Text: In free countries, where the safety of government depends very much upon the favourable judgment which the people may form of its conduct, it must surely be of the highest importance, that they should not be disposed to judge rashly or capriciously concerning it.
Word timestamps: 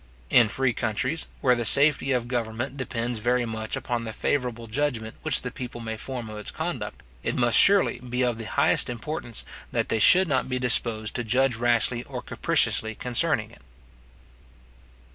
In 0.31 0.47
free 0.47 0.73
countries, 0.73 1.27
where 1.41 1.53
the 1.53 1.63
safety 1.63 2.11
of 2.11 2.27
government 2.27 2.75
depends 2.75 3.19
very 3.19 3.45
much 3.45 3.75
upon 3.75 4.03
the 4.03 4.11
favourable 4.11 4.65
judgment 4.65 5.13
which 5.21 5.43
the 5.43 5.51
people 5.51 5.79
may 5.79 5.95
form 5.95 6.27
of 6.27 6.39
its 6.39 6.49
conduct, 6.49 7.03
it 7.21 7.35
must 7.35 7.55
surely 7.55 7.99
be 7.99 8.23
of 8.23 8.39
the 8.39 8.45
highest 8.47 8.89
importance, 8.89 9.45
that 9.71 9.89
they 9.89 9.99
should 9.99 10.27
not 10.27 10.49
be 10.49 10.57
disposed 10.57 11.13
to 11.17 11.23
judge 11.23 11.55
rashly 11.55 12.01
or 12.05 12.23
capriciously 12.23 12.95
concerning 12.95 13.51
it. 13.51 13.61